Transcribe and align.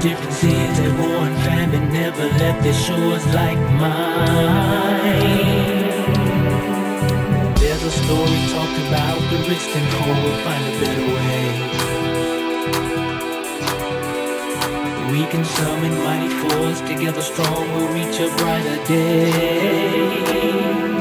differences 0.00 0.78
at 0.80 0.98
war 0.98 1.26
and 1.26 1.36
famine 1.42 1.92
never 1.92 2.24
left 2.38 2.62
their 2.62 2.72
shores 2.72 3.26
like 3.34 3.58
mine. 3.82 5.22
There's 7.60 7.82
a 7.82 7.90
story 7.90 8.40
talked 8.54 8.78
about 8.88 9.20
the 9.30 9.38
rich 9.48 9.66
and 9.78 9.86
poor 9.94 10.32
find 10.44 10.64
a 10.70 10.72
better 10.80 11.06
way. 11.16 11.44
We 15.12 15.20
can 15.26 15.44
summon 15.44 15.94
mighty 16.02 16.30
force 16.42 16.80
together 16.80 17.22
strong. 17.22 17.70
We'll 17.72 17.88
reach 17.92 18.18
a 18.20 18.28
brighter 18.36 18.78
day. 18.86 20.93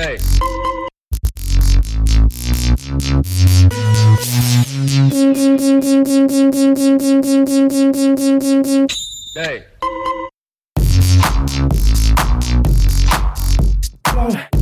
Hey. 0.00 0.18
Hey. 9.34 9.66
Hey. 14.14 14.59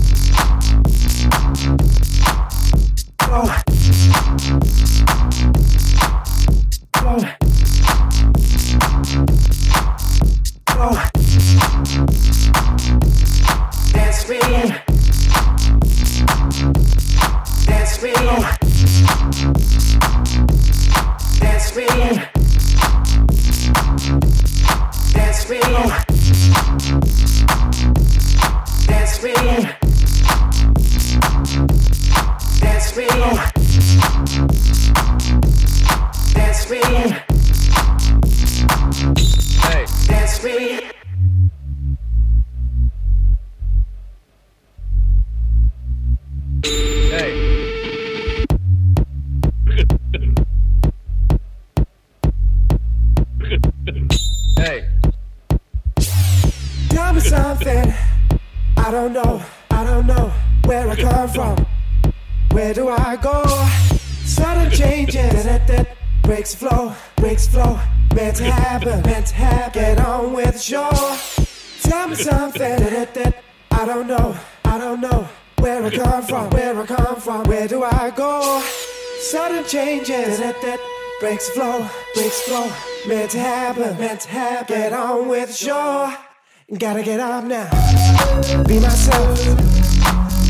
Changes. 79.68 80.40
breaks 81.20 81.48
the 81.48 81.54
flow, 81.54 81.88
breaks 82.14 82.40
flow. 82.42 82.70
Meant 83.06 83.30
to 83.32 83.38
happen, 83.38 83.98
meant 83.98 84.20
to 84.22 84.28
happen. 84.28 84.76
Get 84.76 84.92
on 84.92 85.28
with 85.28 85.48
the 85.48 85.54
show. 85.54 86.12
Gotta 86.78 87.02
get 87.02 87.20
up 87.20 87.44
now. 87.44 87.68
Be 88.64 88.80
myself. 88.80 89.38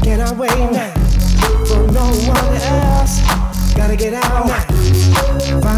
Cannot 0.02 0.36
wait 0.36 0.70
now 0.72 0.94
for 1.66 1.86
no 1.92 2.06
one 2.26 2.54
else. 2.56 3.20
Gotta 3.74 3.96
get 3.96 4.14
out 4.14 4.46
now. 4.46 5.77